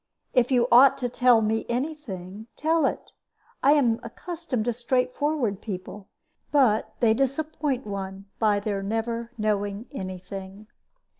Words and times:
If 0.33 0.49
you 0.49 0.67
ought 0.71 0.97
to 0.97 1.09
tell 1.09 1.41
me 1.41 1.63
any 1.69 1.93
thing, 1.93 2.47
tell 2.57 2.87
it. 2.87 3.11
I 3.61 3.73
am 3.73 3.99
accustomed 4.01 4.65
to 4.65 4.73
straightforward 4.73 5.61
people. 5.61 6.07
But 6.51 6.95
they 7.01 7.13
disappoint 7.13 7.85
one 7.85 8.25
by 8.39 8.61
their 8.61 8.81
never 8.81 9.31
knowing 9.37 9.85
any 9.93 10.17
thing." 10.17 10.65